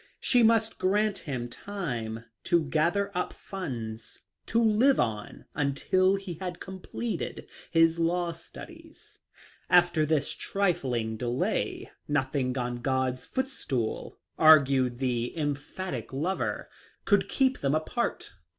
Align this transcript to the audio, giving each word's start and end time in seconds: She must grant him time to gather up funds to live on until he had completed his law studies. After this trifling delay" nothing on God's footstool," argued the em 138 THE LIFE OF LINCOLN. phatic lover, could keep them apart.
She 0.19 0.41
must 0.41 0.79
grant 0.79 1.19
him 1.29 1.47
time 1.47 2.25
to 2.45 2.63
gather 2.63 3.15
up 3.15 3.33
funds 3.33 4.23
to 4.47 4.59
live 4.59 4.99
on 4.99 5.45
until 5.53 6.15
he 6.15 6.33
had 6.41 6.59
completed 6.59 7.45
his 7.69 7.99
law 7.99 8.31
studies. 8.31 9.19
After 9.69 10.03
this 10.03 10.31
trifling 10.33 11.17
delay" 11.17 11.91
nothing 12.07 12.57
on 12.57 12.77
God's 12.81 13.27
footstool," 13.27 14.17
argued 14.39 14.97
the 14.97 15.37
em 15.37 15.49
138 15.49 15.51
THE 15.51 15.51
LIFE 15.51 15.61
OF 15.61 15.69
LINCOLN. 15.69 15.75
phatic 16.19 16.23
lover, 16.23 16.69
could 17.05 17.29
keep 17.29 17.59
them 17.59 17.75
apart. 17.75 18.33